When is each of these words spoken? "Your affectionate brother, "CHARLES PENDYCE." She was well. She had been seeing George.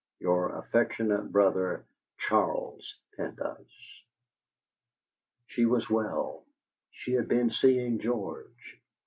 "Your 0.19 0.57
affectionate 0.57 1.31
brother, 1.31 1.85
"CHARLES 2.17 2.95
PENDYCE." 3.17 4.01
She 5.45 5.67
was 5.67 5.91
well. 5.91 6.43
She 6.89 7.13
had 7.13 7.27
been 7.27 7.51
seeing 7.51 7.99
George. 7.99 8.81